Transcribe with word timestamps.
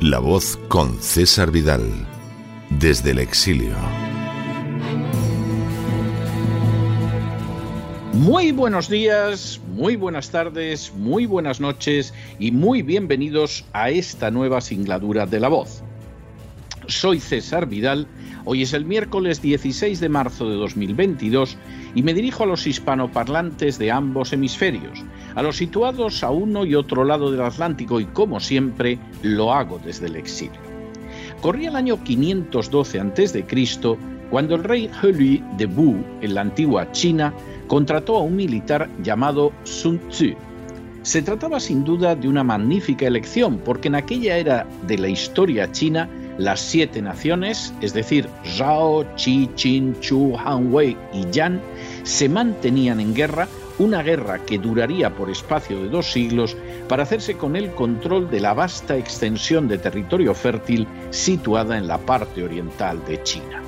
La 0.00 0.18
voz 0.18 0.58
con 0.68 1.00
César 1.00 1.50
Vidal, 1.50 1.82
desde 2.68 3.12
el 3.12 3.20
exilio. 3.20 3.74
Muy 8.12 8.52
buenos 8.52 8.88
días, 8.88 9.60
muy 9.68 9.96
buenas 9.96 10.30
tardes, 10.30 10.92
muy 10.94 11.26
buenas 11.26 11.60
noches 11.60 12.12
y 12.38 12.50
muy 12.50 12.82
bienvenidos 12.82 13.64
a 13.72 13.90
esta 13.90 14.30
nueva 14.30 14.60
singladura 14.60 15.26
de 15.26 15.40
La 15.40 15.48
voz. 15.48 15.82
Soy 16.86 17.18
César 17.18 17.66
Vidal, 17.66 18.06
hoy 18.44 18.62
es 18.62 18.74
el 18.74 18.84
miércoles 18.84 19.40
16 19.40 20.00
de 20.00 20.08
marzo 20.08 20.50
de 20.50 20.56
2022 20.56 21.56
y 21.94 22.02
me 22.02 22.12
dirijo 22.12 22.42
a 22.42 22.46
los 22.46 22.66
hispanoparlantes 22.66 23.78
de 23.78 23.90
ambos 23.90 24.32
hemisferios 24.32 25.02
a 25.34 25.42
los 25.42 25.56
situados 25.56 26.22
a 26.22 26.30
uno 26.30 26.64
y 26.64 26.74
otro 26.74 27.04
lado 27.04 27.30
del 27.30 27.42
Atlántico 27.42 28.00
y 28.00 28.06
como 28.06 28.40
siempre 28.40 28.98
lo 29.22 29.52
hago 29.52 29.78
desde 29.78 30.06
el 30.06 30.16
exilio. 30.16 30.60
Corría 31.40 31.68
el 31.68 31.76
año 31.76 32.02
512 32.02 33.00
a.C. 33.00 33.44
cuando 34.30 34.54
el 34.54 34.64
rey 34.64 34.90
He 35.02 35.42
de 35.56 35.66
Wu, 35.66 36.02
en 36.20 36.34
la 36.34 36.40
antigua 36.40 36.90
China, 36.92 37.34
contrató 37.66 38.16
a 38.16 38.22
un 38.22 38.36
militar 38.36 38.88
llamado 39.02 39.52
Sun 39.64 40.00
Tzu. 40.08 40.34
Se 41.02 41.20
trataba 41.20 41.60
sin 41.60 41.84
duda 41.84 42.16
de 42.16 42.28
una 42.28 42.42
magnífica 42.42 43.06
elección 43.06 43.58
porque 43.58 43.88
en 43.88 43.96
aquella 43.96 44.38
era 44.38 44.66
de 44.86 44.96
la 44.96 45.08
historia 45.08 45.70
china 45.70 46.08
las 46.38 46.60
siete 46.60 47.02
naciones, 47.02 47.74
es 47.80 47.92
decir, 47.92 48.28
Zhao, 48.56 49.04
Qi, 49.16 49.48
Qin, 49.54 49.94
Chu, 50.00 50.36
Han 50.38 50.72
Wei 50.72 50.96
y 51.12 51.30
Yan, 51.30 51.60
se 52.02 52.28
mantenían 52.28 53.00
en 53.00 53.14
guerra 53.14 53.46
una 53.78 54.02
guerra 54.02 54.44
que 54.44 54.58
duraría 54.58 55.14
por 55.14 55.30
espacio 55.30 55.82
de 55.82 55.88
dos 55.88 56.12
siglos 56.12 56.56
para 56.88 57.02
hacerse 57.02 57.36
con 57.36 57.56
el 57.56 57.70
control 57.74 58.30
de 58.30 58.40
la 58.40 58.54
vasta 58.54 58.96
extensión 58.96 59.68
de 59.68 59.78
territorio 59.78 60.34
fértil 60.34 60.86
situada 61.10 61.76
en 61.76 61.88
la 61.88 61.98
parte 61.98 62.42
oriental 62.42 63.04
de 63.06 63.22
China. 63.22 63.62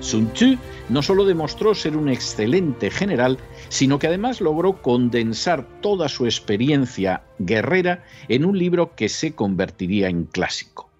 Sun 0.00 0.32
Tzu 0.32 0.56
no 0.88 1.02
solo 1.02 1.24
demostró 1.24 1.74
ser 1.74 1.96
un 1.96 2.08
excelente 2.08 2.90
general, 2.90 3.38
sino 3.68 3.98
que 3.98 4.06
además 4.06 4.40
logró 4.40 4.80
condensar 4.80 5.66
toda 5.82 6.08
su 6.08 6.24
experiencia 6.24 7.22
guerrera 7.38 8.04
en 8.28 8.46
un 8.46 8.58
libro 8.58 8.94
que 8.96 9.08
se 9.08 9.34
convertiría 9.34 10.08
en 10.08 10.24
clásico. 10.24 10.90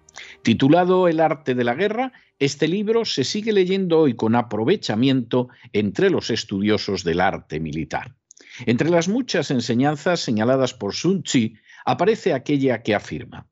Titulado 0.43 1.07
El 1.07 1.19
arte 1.19 1.55
de 1.55 1.63
la 1.63 1.73
guerra, 1.73 2.13
este 2.37 2.67
libro 2.67 3.05
se 3.05 3.23
sigue 3.23 3.53
leyendo 3.53 3.99
hoy 3.99 4.15
con 4.15 4.35
aprovechamiento 4.35 5.49
entre 5.73 6.09
los 6.09 6.29
estudiosos 6.29 7.03
del 7.03 7.21
arte 7.21 7.59
militar. 7.59 8.15
Entre 8.65 8.89
las 8.89 9.07
muchas 9.07 9.51
enseñanzas 9.51 10.19
señaladas 10.19 10.73
por 10.73 10.93
Sun 10.93 11.23
Tzu 11.23 11.53
aparece 11.85 12.33
aquella 12.33 12.83
que 12.83 12.95
afirma, 12.95 13.49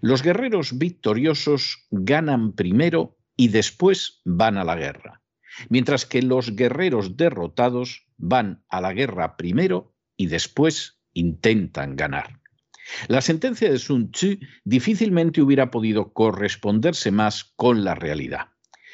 los 0.00 0.22
guerreros 0.22 0.78
victoriosos 0.78 1.86
ganan 1.90 2.52
primero 2.52 3.16
y 3.36 3.48
después 3.48 4.20
van 4.24 4.58
a 4.58 4.64
la 4.64 4.76
guerra, 4.76 5.22
mientras 5.68 6.06
que 6.06 6.22
los 6.22 6.54
guerreros 6.54 7.16
derrotados 7.16 8.06
van 8.16 8.64
a 8.68 8.80
la 8.80 8.92
guerra 8.92 9.36
primero 9.36 9.94
y 10.16 10.26
después 10.26 11.00
intentan 11.12 11.96
ganar. 11.96 12.40
La 13.08 13.20
sentencia 13.20 13.70
de 13.70 13.78
Sun 13.78 14.10
Tzu 14.10 14.38
difícilmente 14.64 15.40
hubiera 15.40 15.70
podido 15.70 16.12
corresponderse 16.12 17.10
más 17.10 17.52
con 17.56 17.84
la 17.84 17.94
realidad. 17.94 18.48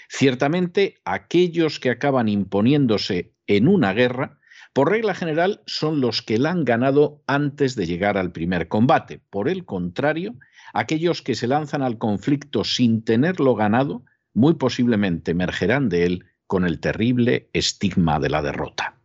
Ciertamente, 0.08 1.00
aquellos 1.04 1.80
que 1.80 1.90
acaban 1.90 2.28
imponiéndose 2.28 3.34
en 3.46 3.68
una 3.68 3.92
guerra 3.92 4.38
por 4.76 4.90
regla 4.90 5.14
general 5.14 5.62
son 5.64 6.02
los 6.02 6.20
que 6.20 6.36
la 6.36 6.50
han 6.50 6.66
ganado 6.66 7.22
antes 7.26 7.76
de 7.76 7.86
llegar 7.86 8.18
al 8.18 8.30
primer 8.30 8.68
combate. 8.68 9.22
Por 9.30 9.48
el 9.48 9.64
contrario, 9.64 10.34
aquellos 10.74 11.22
que 11.22 11.34
se 11.34 11.46
lanzan 11.46 11.80
al 11.80 11.96
conflicto 11.96 12.62
sin 12.62 13.02
tenerlo 13.02 13.54
ganado, 13.54 14.04
muy 14.34 14.52
posiblemente 14.52 15.30
emergerán 15.30 15.88
de 15.88 16.04
él 16.04 16.26
con 16.46 16.66
el 16.66 16.78
terrible 16.78 17.48
estigma 17.54 18.20
de 18.20 18.28
la 18.28 18.42
derrota. 18.42 18.98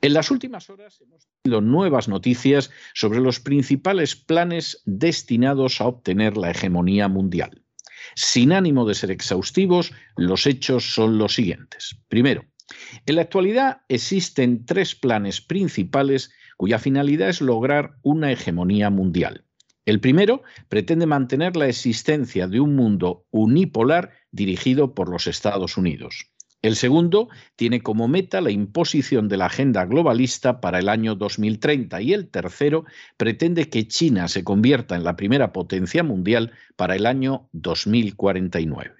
En 0.00 0.14
las 0.14 0.30
últimas 0.30 0.70
horas 0.70 1.00
hemos 1.00 1.26
tenido 1.42 1.60
nuevas 1.60 2.06
noticias 2.06 2.70
sobre 2.94 3.18
los 3.18 3.40
principales 3.40 4.14
planes 4.14 4.80
destinados 4.84 5.80
a 5.80 5.88
obtener 5.88 6.36
la 6.36 6.52
hegemonía 6.52 7.08
mundial. 7.08 7.64
Sin 8.14 8.52
ánimo 8.52 8.86
de 8.86 8.94
ser 8.94 9.10
exhaustivos, 9.10 9.92
los 10.16 10.46
hechos 10.46 10.94
son 10.94 11.18
los 11.18 11.34
siguientes. 11.34 11.96
Primero, 12.06 12.44
en 13.06 13.16
la 13.16 13.22
actualidad 13.22 13.82
existen 13.88 14.64
tres 14.64 14.94
planes 14.94 15.40
principales 15.40 16.30
cuya 16.56 16.78
finalidad 16.78 17.28
es 17.28 17.40
lograr 17.40 17.96
una 18.02 18.32
hegemonía 18.32 18.90
mundial. 18.90 19.44
El 19.84 20.00
primero 20.00 20.42
pretende 20.68 21.06
mantener 21.06 21.56
la 21.56 21.68
existencia 21.68 22.48
de 22.48 22.60
un 22.60 22.74
mundo 22.74 23.26
unipolar 23.30 24.12
dirigido 24.30 24.94
por 24.94 25.10
los 25.10 25.26
Estados 25.26 25.76
Unidos. 25.76 26.30
El 26.62 26.76
segundo 26.76 27.28
tiene 27.56 27.82
como 27.82 28.08
meta 28.08 28.40
la 28.40 28.50
imposición 28.50 29.28
de 29.28 29.36
la 29.36 29.46
agenda 29.46 29.84
globalista 29.84 30.62
para 30.62 30.78
el 30.78 30.88
año 30.88 31.14
2030 31.14 32.00
y 32.00 32.14
el 32.14 32.30
tercero 32.30 32.86
pretende 33.18 33.68
que 33.68 33.86
China 33.86 34.28
se 34.28 34.44
convierta 34.44 34.96
en 34.96 35.04
la 35.04 35.16
primera 35.16 35.52
potencia 35.52 36.02
mundial 36.02 36.52
para 36.76 36.96
el 36.96 37.04
año 37.04 37.50
2049. 37.52 38.94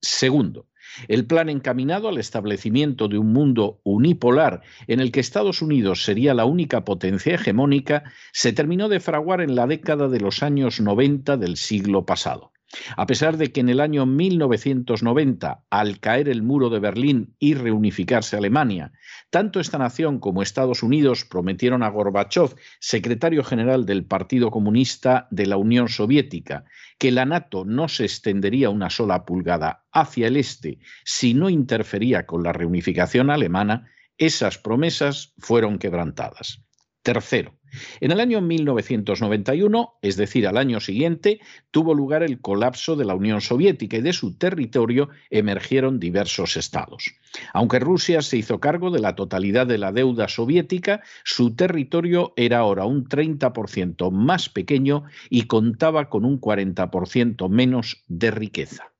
Segundo, 0.00 0.68
el 1.08 1.26
plan 1.26 1.48
encaminado 1.48 2.08
al 2.08 2.18
establecimiento 2.18 3.08
de 3.08 3.18
un 3.18 3.32
mundo 3.32 3.80
unipolar 3.84 4.62
en 4.86 5.00
el 5.00 5.12
que 5.12 5.20
Estados 5.20 5.62
Unidos 5.62 6.04
sería 6.04 6.34
la 6.34 6.44
única 6.44 6.84
potencia 6.84 7.34
hegemónica 7.34 8.04
se 8.32 8.52
terminó 8.52 8.88
de 8.88 9.00
fraguar 9.00 9.40
en 9.40 9.54
la 9.54 9.66
década 9.66 10.08
de 10.08 10.20
los 10.20 10.42
años 10.42 10.80
90 10.80 11.36
del 11.36 11.56
siglo 11.56 12.04
pasado. 12.04 12.52
A 12.96 13.06
pesar 13.06 13.38
de 13.38 13.50
que 13.50 13.60
en 13.60 13.70
el 13.70 13.80
año 13.80 14.04
1990, 14.04 15.64
al 15.70 16.00
caer 16.00 16.28
el 16.28 16.42
muro 16.42 16.68
de 16.68 16.80
Berlín 16.80 17.34
y 17.38 17.54
reunificarse 17.54 18.36
Alemania, 18.36 18.92
tanto 19.30 19.58
esta 19.58 19.78
nación 19.78 20.18
como 20.18 20.42
Estados 20.42 20.82
Unidos 20.82 21.24
prometieron 21.24 21.82
a 21.82 21.88
Gorbachev, 21.88 22.54
secretario 22.78 23.42
general 23.42 23.86
del 23.86 24.04
Partido 24.04 24.50
Comunista 24.50 25.28
de 25.30 25.46
la 25.46 25.56
Unión 25.56 25.88
Soviética, 25.88 26.64
que 26.98 27.10
la 27.10 27.24
NATO 27.24 27.64
no 27.64 27.88
se 27.88 28.04
extendería 28.04 28.70
una 28.70 28.90
sola 28.90 29.24
pulgada 29.24 29.86
hacia 29.92 30.26
el 30.26 30.36
este 30.36 30.78
si 31.04 31.32
no 31.32 31.48
interfería 31.48 32.26
con 32.26 32.42
la 32.42 32.52
reunificación 32.52 33.30
alemana, 33.30 33.90
esas 34.18 34.58
promesas 34.58 35.32
fueron 35.38 35.78
quebrantadas. 35.78 36.62
Tercero, 37.02 37.57
en 38.00 38.12
el 38.12 38.20
año 38.20 38.40
1991, 38.40 39.94
es 40.02 40.16
decir, 40.16 40.46
al 40.46 40.56
año 40.56 40.80
siguiente, 40.80 41.40
tuvo 41.70 41.94
lugar 41.94 42.22
el 42.22 42.40
colapso 42.40 42.96
de 42.96 43.04
la 43.04 43.14
Unión 43.14 43.40
Soviética 43.40 43.96
y 43.96 44.02
de 44.02 44.12
su 44.12 44.36
territorio 44.36 45.08
emergieron 45.30 46.00
diversos 46.00 46.56
estados. 46.56 47.14
Aunque 47.52 47.78
Rusia 47.78 48.22
se 48.22 48.36
hizo 48.36 48.60
cargo 48.60 48.90
de 48.90 49.00
la 49.00 49.14
totalidad 49.14 49.66
de 49.66 49.78
la 49.78 49.92
deuda 49.92 50.28
soviética, 50.28 51.02
su 51.24 51.54
territorio 51.54 52.32
era 52.36 52.58
ahora 52.58 52.84
un 52.84 53.08
30% 53.08 54.10
más 54.10 54.48
pequeño 54.48 55.04
y 55.30 55.42
contaba 55.42 56.08
con 56.08 56.24
un 56.24 56.40
40% 56.40 57.48
menos 57.48 58.04
de 58.08 58.30
riqueza. 58.30 58.92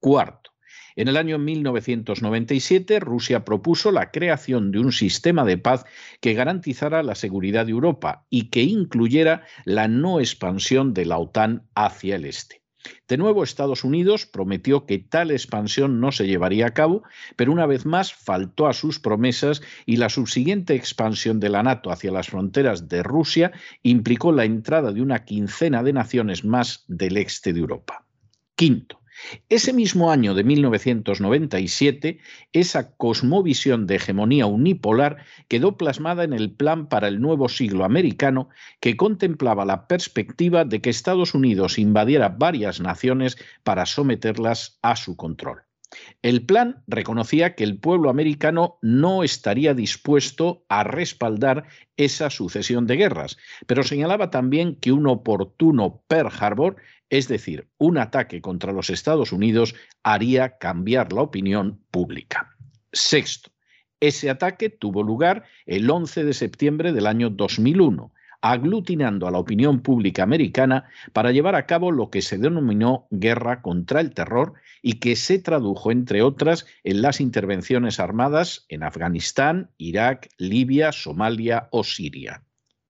Cuarto, 0.00 0.43
en 0.96 1.08
el 1.08 1.16
año 1.16 1.38
1997, 1.38 3.00
Rusia 3.00 3.44
propuso 3.44 3.90
la 3.90 4.10
creación 4.10 4.70
de 4.70 4.78
un 4.78 4.92
sistema 4.92 5.44
de 5.44 5.58
paz 5.58 5.84
que 6.20 6.34
garantizara 6.34 7.02
la 7.02 7.14
seguridad 7.14 7.66
de 7.66 7.72
Europa 7.72 8.26
y 8.30 8.50
que 8.50 8.62
incluyera 8.62 9.42
la 9.64 9.88
no 9.88 10.20
expansión 10.20 10.94
de 10.94 11.06
la 11.06 11.18
OTAN 11.18 11.66
hacia 11.74 12.16
el 12.16 12.24
este. 12.24 12.62
De 13.08 13.16
nuevo, 13.16 13.42
Estados 13.42 13.82
Unidos 13.82 14.26
prometió 14.26 14.84
que 14.86 14.98
tal 14.98 15.30
expansión 15.30 16.00
no 16.00 16.12
se 16.12 16.26
llevaría 16.26 16.66
a 16.66 16.74
cabo, 16.74 17.02
pero 17.34 17.50
una 17.50 17.66
vez 17.66 17.86
más 17.86 18.12
faltó 18.12 18.66
a 18.66 18.74
sus 18.74 19.00
promesas 19.00 19.62
y 19.86 19.96
la 19.96 20.10
subsiguiente 20.10 20.74
expansión 20.74 21.40
de 21.40 21.48
la 21.48 21.62
NATO 21.62 21.90
hacia 21.90 22.12
las 22.12 22.28
fronteras 22.28 22.88
de 22.88 23.02
Rusia 23.02 23.52
implicó 23.82 24.32
la 24.32 24.44
entrada 24.44 24.92
de 24.92 25.00
una 25.00 25.24
quincena 25.24 25.82
de 25.82 25.94
naciones 25.94 26.44
más 26.44 26.84
del 26.86 27.16
este 27.16 27.52
de 27.52 27.60
Europa. 27.60 28.04
Quinto, 28.54 29.00
Ese 29.48 29.72
mismo 29.72 30.10
año 30.10 30.34
de 30.34 30.44
1997, 30.44 32.18
esa 32.52 32.96
cosmovisión 32.96 33.86
de 33.86 33.96
hegemonía 33.96 34.46
unipolar 34.46 35.24
quedó 35.48 35.76
plasmada 35.76 36.24
en 36.24 36.32
el 36.32 36.50
Plan 36.50 36.88
para 36.88 37.08
el 37.08 37.20
Nuevo 37.20 37.48
Siglo 37.48 37.84
Americano, 37.84 38.48
que 38.80 38.96
contemplaba 38.96 39.64
la 39.64 39.86
perspectiva 39.86 40.64
de 40.64 40.80
que 40.80 40.90
Estados 40.90 41.34
Unidos 41.34 41.78
invadiera 41.78 42.28
varias 42.28 42.80
naciones 42.80 43.36
para 43.62 43.86
someterlas 43.86 44.78
a 44.82 44.96
su 44.96 45.16
control. 45.16 45.62
El 46.22 46.44
plan 46.44 46.82
reconocía 46.86 47.54
que 47.54 47.64
el 47.64 47.78
pueblo 47.78 48.10
americano 48.10 48.78
no 48.82 49.22
estaría 49.22 49.74
dispuesto 49.74 50.64
a 50.68 50.84
respaldar 50.84 51.66
esa 51.96 52.30
sucesión 52.30 52.86
de 52.86 52.96
guerras, 52.96 53.36
pero 53.66 53.84
señalaba 53.84 54.30
también 54.30 54.76
que 54.76 54.92
un 54.92 55.06
oportuno 55.06 56.02
Pearl 56.08 56.32
Harbor 56.38 56.76
es 57.10 57.28
decir, 57.28 57.68
un 57.78 57.98
ataque 57.98 58.40
contra 58.40 58.72
los 58.72 58.90
Estados 58.90 59.32
Unidos 59.32 59.74
haría 60.02 60.58
cambiar 60.58 61.12
la 61.12 61.22
opinión 61.22 61.80
pública. 61.90 62.56
Sexto, 62.92 63.50
ese 64.00 64.30
ataque 64.30 64.70
tuvo 64.70 65.02
lugar 65.02 65.44
el 65.66 65.88
11 65.88 66.24
de 66.24 66.34
septiembre 66.34 66.92
del 66.92 67.06
año 67.06 67.30
2001, 67.30 68.12
aglutinando 68.42 69.26
a 69.26 69.30
la 69.30 69.38
opinión 69.38 69.80
pública 69.80 70.22
americana 70.22 70.84
para 71.14 71.32
llevar 71.32 71.54
a 71.54 71.64
cabo 71.64 71.90
lo 71.90 72.10
que 72.10 72.20
se 72.20 72.36
denominó 72.36 73.06
guerra 73.10 73.62
contra 73.62 74.00
el 74.00 74.12
terror 74.12 74.52
y 74.82 74.94
que 75.00 75.16
se 75.16 75.38
tradujo, 75.38 75.90
entre 75.90 76.20
otras, 76.20 76.66
en 76.82 77.00
las 77.00 77.22
intervenciones 77.22 78.00
armadas 78.00 78.66
en 78.68 78.82
Afganistán, 78.82 79.70
Irak, 79.78 80.28
Libia, 80.36 80.92
Somalia 80.92 81.68
o 81.70 81.84
Siria. 81.84 82.42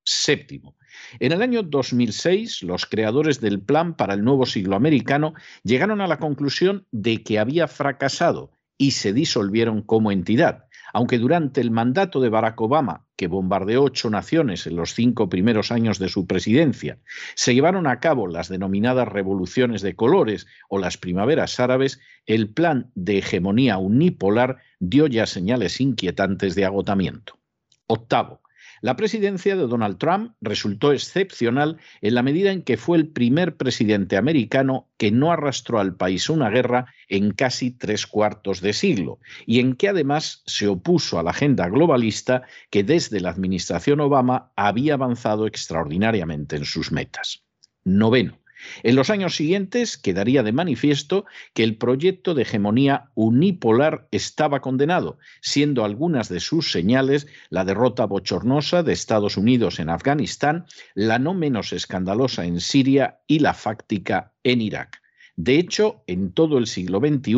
Séptimo, 0.02 0.76
en 1.20 1.32
el 1.32 1.42
año 1.42 1.62
2006, 1.62 2.62
los 2.62 2.86
creadores 2.86 3.40
del 3.40 3.60
Plan 3.60 3.94
para 3.94 4.14
el 4.14 4.24
Nuevo 4.24 4.46
Siglo 4.46 4.76
Americano 4.76 5.34
llegaron 5.62 6.00
a 6.00 6.06
la 6.06 6.18
conclusión 6.18 6.86
de 6.92 7.22
que 7.22 7.38
había 7.38 7.68
fracasado 7.68 8.50
y 8.78 8.92
se 8.92 9.12
disolvieron 9.12 9.82
como 9.82 10.10
entidad, 10.10 10.64
aunque 10.92 11.18
durante 11.18 11.60
el 11.60 11.70
mandato 11.70 12.20
de 12.20 12.28
Barack 12.28 12.60
Obama, 12.60 13.04
que 13.16 13.26
bombardeó 13.26 13.82
ocho 13.82 14.10
naciones 14.10 14.66
en 14.66 14.76
los 14.76 14.94
cinco 14.94 15.28
primeros 15.28 15.72
años 15.72 15.98
de 15.98 16.08
su 16.08 16.26
presidencia, 16.26 16.98
se 17.34 17.54
llevaron 17.54 17.86
a 17.86 18.00
cabo 18.00 18.26
las 18.26 18.48
denominadas 18.48 19.08
revoluciones 19.08 19.82
de 19.82 19.96
colores 19.96 20.46
o 20.68 20.78
las 20.78 20.96
primaveras 20.96 21.58
árabes, 21.60 22.00
el 22.26 22.48
plan 22.48 22.90
de 22.94 23.18
hegemonía 23.18 23.78
unipolar 23.78 24.58
dio 24.80 25.06
ya 25.06 25.26
señales 25.26 25.80
inquietantes 25.80 26.54
de 26.54 26.64
agotamiento. 26.64 27.38
Octavo, 27.86 28.40
la 28.84 28.96
presidencia 28.96 29.56
de 29.56 29.66
Donald 29.66 29.96
Trump 29.96 30.34
resultó 30.42 30.92
excepcional 30.92 31.78
en 32.02 32.14
la 32.14 32.22
medida 32.22 32.52
en 32.52 32.60
que 32.60 32.76
fue 32.76 32.98
el 32.98 33.08
primer 33.08 33.56
presidente 33.56 34.18
americano 34.18 34.90
que 34.98 35.10
no 35.10 35.32
arrastró 35.32 35.80
al 35.80 35.96
país 35.96 36.28
una 36.28 36.50
guerra 36.50 36.92
en 37.08 37.30
casi 37.30 37.70
tres 37.70 38.06
cuartos 38.06 38.60
de 38.60 38.74
siglo 38.74 39.20
y 39.46 39.60
en 39.60 39.74
que 39.74 39.88
además 39.88 40.42
se 40.44 40.68
opuso 40.68 41.18
a 41.18 41.22
la 41.22 41.30
agenda 41.30 41.66
globalista 41.70 42.42
que 42.68 42.84
desde 42.84 43.20
la 43.20 43.30
administración 43.30 44.00
Obama 44.00 44.52
había 44.54 44.92
avanzado 44.92 45.46
extraordinariamente 45.46 46.56
en 46.56 46.66
sus 46.66 46.92
metas. 46.92 47.42
Noveno. 47.84 48.43
En 48.82 48.96
los 48.96 49.10
años 49.10 49.36
siguientes 49.36 49.96
quedaría 49.96 50.42
de 50.42 50.52
manifiesto 50.52 51.24
que 51.52 51.64
el 51.64 51.76
proyecto 51.76 52.34
de 52.34 52.42
hegemonía 52.42 53.10
unipolar 53.14 54.08
estaba 54.10 54.60
condenado, 54.60 55.18
siendo 55.40 55.84
algunas 55.84 56.28
de 56.28 56.40
sus 56.40 56.72
señales 56.72 57.26
la 57.50 57.64
derrota 57.64 58.06
bochornosa 58.06 58.82
de 58.82 58.92
Estados 58.92 59.36
Unidos 59.36 59.78
en 59.78 59.90
Afganistán, 59.90 60.66
la 60.94 61.18
no 61.18 61.34
menos 61.34 61.72
escandalosa 61.72 62.44
en 62.44 62.60
Siria 62.60 63.20
y 63.26 63.40
la 63.40 63.54
fáctica 63.54 64.32
en 64.42 64.60
Irak. 64.60 65.02
De 65.36 65.58
hecho, 65.58 66.04
en 66.06 66.32
todo 66.32 66.58
el 66.58 66.66
siglo 66.66 67.00
XXI 67.00 67.34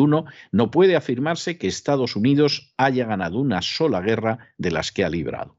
no 0.51 0.71
puede 0.71 0.95
afirmarse 0.95 1.57
que 1.57 1.67
Estados 1.67 2.15
Unidos 2.15 2.73
haya 2.77 3.05
ganado 3.05 3.39
una 3.39 3.61
sola 3.61 4.01
guerra 4.01 4.53
de 4.57 4.71
las 4.71 4.91
que 4.91 5.03
ha 5.03 5.09
librado. 5.09 5.57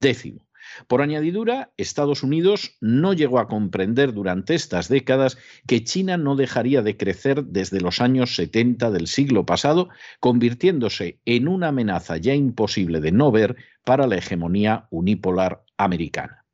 Décimo, 0.00 0.43
por 0.86 1.02
añadidura, 1.02 1.72
Estados 1.76 2.22
Unidos 2.22 2.76
no 2.80 3.12
llegó 3.12 3.38
a 3.38 3.48
comprender 3.48 4.12
durante 4.12 4.54
estas 4.54 4.88
décadas 4.88 5.38
que 5.66 5.84
China 5.84 6.16
no 6.16 6.36
dejaría 6.36 6.82
de 6.82 6.96
crecer 6.96 7.44
desde 7.44 7.80
los 7.80 8.00
años 8.00 8.36
70 8.36 8.90
del 8.90 9.06
siglo 9.06 9.46
pasado, 9.46 9.88
convirtiéndose 10.20 11.20
en 11.24 11.48
una 11.48 11.68
amenaza 11.68 12.16
ya 12.16 12.34
imposible 12.34 13.00
de 13.00 13.12
no 13.12 13.32
ver 13.32 13.56
para 13.84 14.06
la 14.06 14.16
hegemonía 14.16 14.86
unipolar 14.90 15.64
americana. 15.76 16.44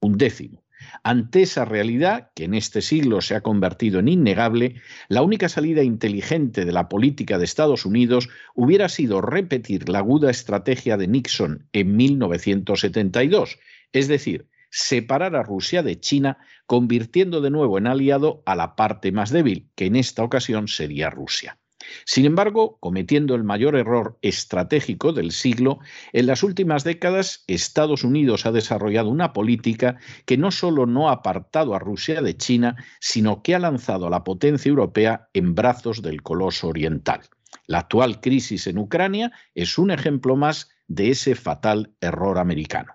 Un 0.00 0.18
décimo. 0.18 0.63
Ante 1.02 1.42
esa 1.42 1.64
realidad, 1.64 2.30
que 2.34 2.44
en 2.44 2.54
este 2.54 2.82
siglo 2.82 3.20
se 3.20 3.34
ha 3.34 3.42
convertido 3.42 4.00
en 4.00 4.08
innegable, 4.08 4.76
la 5.08 5.22
única 5.22 5.48
salida 5.48 5.82
inteligente 5.82 6.64
de 6.64 6.72
la 6.72 6.88
política 6.88 7.38
de 7.38 7.44
Estados 7.44 7.86
Unidos 7.86 8.28
hubiera 8.54 8.88
sido 8.88 9.20
repetir 9.20 9.88
la 9.88 9.98
aguda 9.98 10.30
estrategia 10.30 10.96
de 10.96 11.08
Nixon 11.08 11.68
en 11.72 11.96
1972, 11.96 13.58
es 13.92 14.08
decir, 14.08 14.48
separar 14.70 15.36
a 15.36 15.42
Rusia 15.42 15.82
de 15.82 16.00
China, 16.00 16.38
convirtiendo 16.66 17.40
de 17.40 17.50
nuevo 17.50 17.78
en 17.78 17.86
aliado 17.86 18.42
a 18.44 18.56
la 18.56 18.74
parte 18.74 19.12
más 19.12 19.30
débil, 19.30 19.70
que 19.76 19.86
en 19.86 19.96
esta 19.96 20.24
ocasión 20.24 20.66
sería 20.66 21.10
Rusia. 21.10 21.58
Sin 22.04 22.24
embargo, 22.24 22.78
cometiendo 22.80 23.34
el 23.34 23.44
mayor 23.44 23.76
error 23.76 24.18
estratégico 24.22 25.12
del 25.12 25.32
siglo, 25.32 25.78
en 26.12 26.26
las 26.26 26.42
últimas 26.42 26.84
décadas 26.84 27.44
Estados 27.46 28.04
Unidos 28.04 28.46
ha 28.46 28.52
desarrollado 28.52 29.10
una 29.10 29.32
política 29.32 29.98
que 30.26 30.36
no 30.36 30.50
solo 30.50 30.86
no 30.86 31.08
ha 31.08 31.12
apartado 31.12 31.74
a 31.74 31.78
Rusia 31.78 32.22
de 32.22 32.36
China, 32.36 32.76
sino 33.00 33.42
que 33.42 33.54
ha 33.54 33.58
lanzado 33.58 34.06
a 34.06 34.10
la 34.10 34.24
potencia 34.24 34.68
europea 34.68 35.28
en 35.32 35.54
brazos 35.54 36.02
del 36.02 36.22
coloso 36.22 36.68
oriental. 36.68 37.20
La 37.66 37.80
actual 37.80 38.20
crisis 38.20 38.66
en 38.66 38.78
Ucrania 38.78 39.32
es 39.54 39.78
un 39.78 39.90
ejemplo 39.90 40.36
más 40.36 40.70
de 40.88 41.10
ese 41.10 41.34
fatal 41.34 41.94
error 42.00 42.38
americano. 42.38 42.94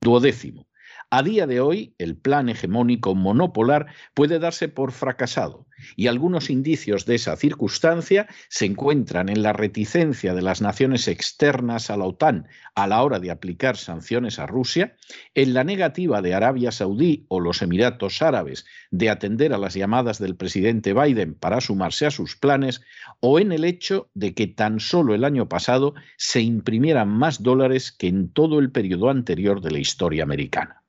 Duodécimo. 0.00 0.65
A 1.08 1.22
día 1.22 1.46
de 1.46 1.60
hoy, 1.60 1.94
el 1.98 2.16
plan 2.16 2.48
hegemónico 2.48 3.14
monopolar 3.14 3.86
puede 4.12 4.40
darse 4.40 4.68
por 4.68 4.90
fracasado 4.90 5.68
y 5.94 6.08
algunos 6.08 6.50
indicios 6.50 7.06
de 7.06 7.14
esa 7.14 7.36
circunstancia 7.36 8.26
se 8.48 8.66
encuentran 8.66 9.28
en 9.28 9.44
la 9.44 9.52
reticencia 9.52 10.34
de 10.34 10.42
las 10.42 10.60
naciones 10.60 11.06
externas 11.06 11.90
a 11.90 11.96
la 11.96 12.06
OTAN 12.06 12.48
a 12.74 12.88
la 12.88 13.04
hora 13.04 13.20
de 13.20 13.30
aplicar 13.30 13.76
sanciones 13.76 14.40
a 14.40 14.46
Rusia, 14.48 14.96
en 15.36 15.54
la 15.54 15.62
negativa 15.62 16.22
de 16.22 16.34
Arabia 16.34 16.72
Saudí 16.72 17.24
o 17.28 17.38
los 17.38 17.62
Emiratos 17.62 18.20
Árabes 18.20 18.66
de 18.90 19.08
atender 19.08 19.52
a 19.52 19.58
las 19.58 19.74
llamadas 19.74 20.18
del 20.18 20.34
presidente 20.34 20.92
Biden 20.92 21.34
para 21.34 21.60
sumarse 21.60 22.06
a 22.06 22.10
sus 22.10 22.34
planes, 22.34 22.82
o 23.20 23.38
en 23.38 23.52
el 23.52 23.64
hecho 23.64 24.10
de 24.14 24.34
que 24.34 24.48
tan 24.48 24.80
solo 24.80 25.14
el 25.14 25.22
año 25.22 25.48
pasado 25.48 25.94
se 26.16 26.40
imprimieran 26.40 27.08
más 27.08 27.44
dólares 27.44 27.92
que 27.92 28.08
en 28.08 28.28
todo 28.28 28.58
el 28.58 28.72
periodo 28.72 29.08
anterior 29.08 29.60
de 29.60 29.70
la 29.70 29.78
historia 29.78 30.24
americana. 30.24 30.82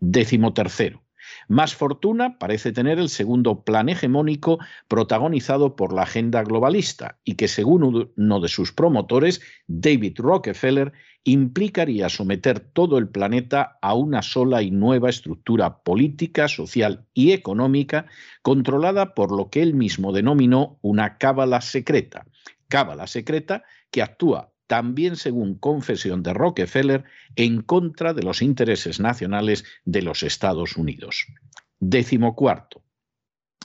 Décimo 0.00 0.54
tercero. 0.54 1.02
Más 1.48 1.74
fortuna 1.74 2.38
parece 2.38 2.72
tener 2.72 2.98
el 2.98 3.08
segundo 3.08 3.62
plan 3.64 3.88
hegemónico 3.88 4.58
protagonizado 4.88 5.76
por 5.76 5.92
la 5.92 6.02
agenda 6.02 6.42
globalista 6.42 7.18
y 7.24 7.34
que, 7.34 7.48
según 7.48 8.10
uno 8.16 8.40
de 8.40 8.48
sus 8.48 8.72
promotores, 8.72 9.40
David 9.66 10.18
Rockefeller, 10.18 10.92
implicaría 11.24 12.08
someter 12.08 12.60
todo 12.60 12.98
el 12.98 13.08
planeta 13.08 13.78
a 13.82 13.94
una 13.94 14.22
sola 14.22 14.62
y 14.62 14.70
nueva 14.70 15.10
estructura 15.10 15.82
política, 15.82 16.48
social 16.48 17.06
y 17.12 17.32
económica 17.32 18.06
controlada 18.42 19.14
por 19.14 19.36
lo 19.36 19.50
que 19.50 19.60
él 19.62 19.74
mismo 19.74 20.12
denominó 20.12 20.78
una 20.80 21.18
cábala 21.18 21.60
secreta. 21.60 22.26
Cábala 22.68 23.06
secreta 23.06 23.64
que 23.90 24.02
actúa 24.02 24.49
también 24.70 25.16
según 25.16 25.56
confesión 25.56 26.22
de 26.22 26.32
Rockefeller, 26.32 27.02
en 27.34 27.60
contra 27.60 28.14
de 28.14 28.22
los 28.22 28.40
intereses 28.40 29.00
nacionales 29.00 29.64
de 29.84 30.00
los 30.00 30.22
Estados 30.22 30.76
Unidos. 30.76 31.26
Décimo 31.80 32.36
cuarto. 32.36 32.80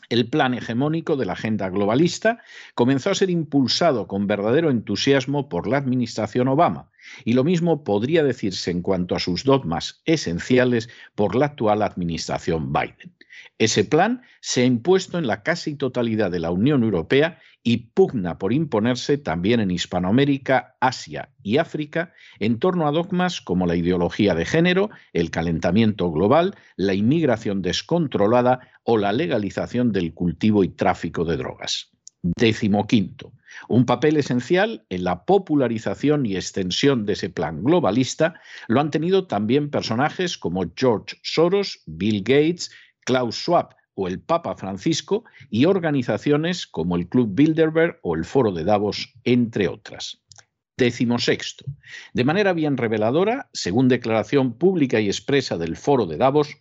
El 0.10 0.28
plan 0.32 0.56
hegemónico 0.56 1.16
de 1.16 1.28
la 1.28 1.34
agenda 1.34 1.70
globalista 1.70 2.42
comenzó 2.74 3.12
a 3.12 3.14
ser 3.14 3.30
impulsado 3.30 4.08
con 4.08 4.26
verdadero 4.26 4.72
entusiasmo 4.72 5.48
por 5.48 5.68
la 5.68 5.78
administración 5.78 6.48
Obama, 6.48 6.90
y 7.24 7.34
lo 7.34 7.44
mismo 7.44 7.84
podría 7.84 8.24
decirse 8.24 8.72
en 8.72 8.82
cuanto 8.82 9.16
a 9.16 9.20
sus 9.20 9.44
dogmas 9.44 10.02
esenciales 10.06 10.90
por 11.16 11.36
la 11.36 11.48
actual 11.48 11.82
administración 11.82 12.72
Biden. 12.72 13.16
Ese 13.58 13.84
plan 13.84 14.22
se 14.42 14.62
ha 14.62 14.66
impuesto 14.66 15.18
en 15.18 15.28
la 15.28 15.44
casi 15.44 15.76
totalidad 15.76 16.32
de 16.32 16.40
la 16.40 16.52
Unión 16.52 16.84
Europea 16.84 17.40
y 17.64 17.78
pugna 17.94 18.38
por 18.38 18.54
imponerse 18.54 19.18
también 19.18 19.60
en 19.60 19.72
Hispanoamérica, 19.72 20.76
Asia 20.80 21.30
y 21.42 21.58
África 21.58 22.14
en 22.40 22.60
torno 22.60 22.88
a 22.88 22.92
dogmas 22.92 23.42
como 23.42 23.66
la 23.66 23.76
ideología 23.76 24.36
de 24.36 24.46
género, 24.46 24.90
el 25.14 25.32
calentamiento 25.32 26.12
global, 26.12 26.56
la 26.76 26.94
inmigración 26.94 27.62
descontrolada 27.62 28.60
o 28.84 28.98
la 28.98 29.14
legalización 29.14 29.92
del 29.92 30.14
cultivo 30.14 30.64
y 30.64 30.70
tráfico 30.70 31.26
de 31.26 31.38
drogas. 31.38 31.95
Décimo 32.26 32.88
quinto. 32.88 33.34
Un 33.70 33.86
papel 33.86 34.18
esencial 34.18 34.84
en 34.90 35.04
la 35.04 35.26
popularización 35.26 36.26
y 36.26 36.36
extensión 36.36 37.06
de 37.06 37.14
ese 37.14 37.30
plan 37.30 37.64
globalista 37.64 38.42
lo 38.68 38.82
han 38.82 38.90
tenido 38.90 39.28
también 39.28 39.70
personajes 39.70 40.36
como 40.36 40.66
George 40.76 41.18
Soros, 41.22 41.84
Bill 41.86 42.24
Gates, 42.24 42.72
Klaus 43.02 43.36
Schwab 43.36 43.76
o 43.94 44.08
el 44.08 44.20
Papa 44.20 44.56
Francisco 44.56 45.24
y 45.52 45.66
organizaciones 45.66 46.66
como 46.66 46.96
el 46.96 47.08
Club 47.08 47.30
Bilderberg 47.36 48.00
o 48.02 48.16
el 48.16 48.26
Foro 48.26 48.52
de 48.52 48.64
Davos, 48.64 49.14
entre 49.24 49.68
otras. 49.68 50.24
Décimo 50.78 51.20
sexto. 51.20 51.64
De 52.14 52.24
manera 52.24 52.54
bien 52.54 52.76
reveladora, 52.76 53.50
según 53.54 53.88
declaración 53.88 54.58
pública 54.58 55.00
y 55.00 55.08
expresa 55.08 55.60
del 55.60 55.78
Foro 55.78 56.08
de 56.08 56.18
Davos, 56.18 56.58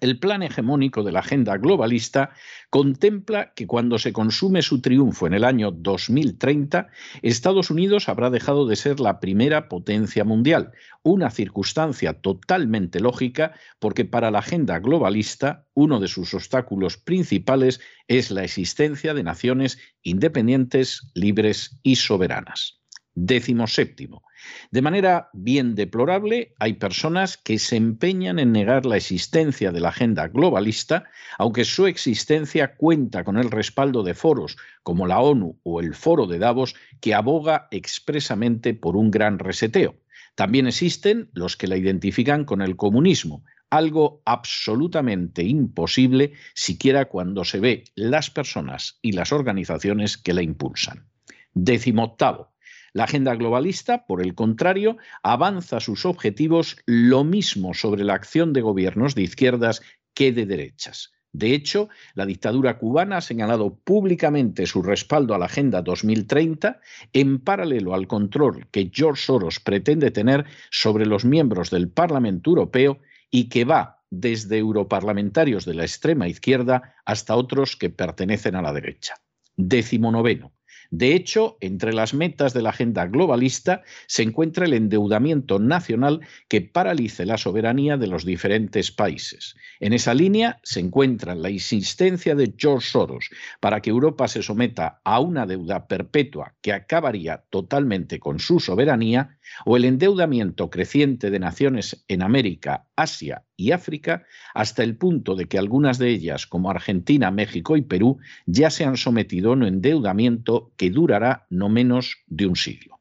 el 0.00 0.18
plan 0.18 0.42
hegemónico 0.42 1.02
de 1.02 1.12
la 1.12 1.20
agenda 1.20 1.56
globalista 1.56 2.30
contempla 2.70 3.52
que 3.54 3.66
cuando 3.66 3.98
se 3.98 4.12
consume 4.12 4.62
su 4.62 4.80
triunfo 4.80 5.26
en 5.26 5.34
el 5.34 5.44
año 5.44 5.70
2030, 5.70 6.88
Estados 7.22 7.70
Unidos 7.70 8.08
habrá 8.08 8.30
dejado 8.30 8.66
de 8.66 8.76
ser 8.76 9.00
la 9.00 9.18
primera 9.18 9.68
potencia 9.68 10.24
mundial, 10.24 10.72
una 11.02 11.30
circunstancia 11.30 12.20
totalmente 12.20 13.00
lógica 13.00 13.54
porque 13.78 14.04
para 14.04 14.30
la 14.30 14.40
agenda 14.40 14.78
globalista 14.78 15.66
uno 15.74 16.00
de 16.00 16.08
sus 16.08 16.34
obstáculos 16.34 16.96
principales 16.98 17.80
es 18.08 18.30
la 18.30 18.44
existencia 18.44 19.14
de 19.14 19.22
naciones 19.22 19.78
independientes, 20.02 21.10
libres 21.14 21.80
y 21.82 21.96
soberanas. 21.96 22.77
Décimo 23.20 23.66
séptimo. 23.66 24.22
De 24.70 24.80
manera 24.80 25.28
bien 25.32 25.74
deplorable, 25.74 26.54
hay 26.60 26.74
personas 26.74 27.36
que 27.36 27.58
se 27.58 27.74
empeñan 27.74 28.38
en 28.38 28.52
negar 28.52 28.86
la 28.86 28.96
existencia 28.96 29.72
de 29.72 29.80
la 29.80 29.88
agenda 29.88 30.28
globalista, 30.28 31.02
aunque 31.36 31.64
su 31.64 31.88
existencia 31.88 32.76
cuenta 32.76 33.24
con 33.24 33.36
el 33.36 33.50
respaldo 33.50 34.04
de 34.04 34.14
foros 34.14 34.56
como 34.84 35.08
la 35.08 35.18
ONU 35.18 35.58
o 35.64 35.80
el 35.80 35.96
Foro 35.96 36.28
de 36.28 36.38
Davos, 36.38 36.76
que 37.00 37.12
aboga 37.12 37.66
expresamente 37.72 38.72
por 38.72 38.94
un 38.96 39.10
gran 39.10 39.40
reseteo. 39.40 39.96
También 40.36 40.68
existen 40.68 41.28
los 41.32 41.56
que 41.56 41.66
la 41.66 41.76
identifican 41.76 42.44
con 42.44 42.62
el 42.62 42.76
comunismo, 42.76 43.42
algo 43.68 44.22
absolutamente 44.26 45.42
imposible 45.42 46.34
siquiera 46.54 47.06
cuando 47.06 47.44
se 47.44 47.58
ve 47.58 47.84
las 47.96 48.30
personas 48.30 49.00
y 49.02 49.10
las 49.10 49.32
organizaciones 49.32 50.16
que 50.16 50.34
la 50.34 50.42
impulsan. 50.42 51.08
Décimo 51.52 52.04
octavo. 52.04 52.52
La 52.92 53.04
agenda 53.04 53.34
globalista, 53.34 54.06
por 54.06 54.22
el 54.22 54.34
contrario, 54.34 54.96
avanza 55.22 55.80
sus 55.80 56.06
objetivos 56.06 56.78
lo 56.86 57.24
mismo 57.24 57.74
sobre 57.74 58.04
la 58.04 58.14
acción 58.14 58.52
de 58.52 58.62
gobiernos 58.62 59.14
de 59.14 59.22
izquierdas 59.22 59.82
que 60.14 60.32
de 60.32 60.46
derechas. 60.46 61.12
De 61.32 61.52
hecho, 61.52 61.88
la 62.14 62.24
dictadura 62.24 62.78
cubana 62.78 63.18
ha 63.18 63.20
señalado 63.20 63.76
públicamente 63.76 64.66
su 64.66 64.82
respaldo 64.82 65.34
a 65.34 65.38
la 65.38 65.44
Agenda 65.44 65.82
2030 65.82 66.80
en 67.12 67.38
paralelo 67.40 67.94
al 67.94 68.06
control 68.06 68.66
que 68.70 68.90
George 68.92 69.24
Soros 69.24 69.60
pretende 69.60 70.10
tener 70.10 70.46
sobre 70.70 71.04
los 71.04 71.24
miembros 71.24 71.70
del 71.70 71.90
Parlamento 71.90 72.50
Europeo 72.50 72.98
y 73.30 73.50
que 73.50 73.64
va 73.64 74.02
desde 74.10 74.56
europarlamentarios 74.56 75.66
de 75.66 75.74
la 75.74 75.82
extrema 75.82 76.28
izquierda 76.28 76.94
hasta 77.04 77.36
otros 77.36 77.76
que 77.76 77.90
pertenecen 77.90 78.56
a 78.56 78.62
la 78.62 78.72
derecha. 78.72 79.16
Décimo 79.54 80.10
noveno. 80.10 80.52
De 80.90 81.14
hecho, 81.14 81.58
entre 81.60 81.92
las 81.92 82.14
metas 82.14 82.54
de 82.54 82.62
la 82.62 82.70
agenda 82.70 83.06
globalista 83.06 83.82
se 84.06 84.22
encuentra 84.22 84.64
el 84.64 84.72
endeudamiento 84.72 85.58
nacional 85.58 86.20
que 86.48 86.62
paralice 86.62 87.26
la 87.26 87.36
soberanía 87.36 87.98
de 87.98 88.06
los 88.06 88.24
diferentes 88.24 88.90
países. 88.90 89.54
En 89.80 89.92
esa 89.92 90.14
línea 90.14 90.60
se 90.62 90.80
encuentra 90.80 91.34
la 91.34 91.50
insistencia 91.50 92.34
de 92.34 92.54
George 92.56 92.88
Soros 92.88 93.28
para 93.60 93.80
que 93.82 93.90
Europa 93.90 94.28
se 94.28 94.42
someta 94.42 95.00
a 95.04 95.20
una 95.20 95.44
deuda 95.44 95.86
perpetua 95.88 96.54
que 96.62 96.72
acabaría 96.72 97.44
totalmente 97.50 98.18
con 98.18 98.38
su 98.38 98.58
soberanía 98.58 99.38
o 99.66 99.76
el 99.76 99.84
endeudamiento 99.84 100.70
creciente 100.70 101.30
de 101.30 101.38
naciones 101.38 102.04
en 102.08 102.22
América, 102.22 102.86
Asia 102.96 103.44
y 103.58 103.72
África, 103.72 104.24
hasta 104.54 104.84
el 104.84 104.96
punto 104.96 105.34
de 105.34 105.46
que 105.46 105.58
algunas 105.58 105.98
de 105.98 106.08
ellas, 106.08 106.46
como 106.46 106.70
Argentina, 106.70 107.30
México 107.32 107.76
y 107.76 107.82
Perú, 107.82 108.18
ya 108.46 108.70
se 108.70 108.84
han 108.84 108.96
sometido 108.96 109.50
a 109.50 109.54
un 109.54 109.64
endeudamiento 109.64 110.72
que 110.76 110.90
durará 110.90 111.46
no 111.50 111.68
menos 111.68 112.22
de 112.28 112.46
un 112.46 112.56
siglo. 112.56 113.00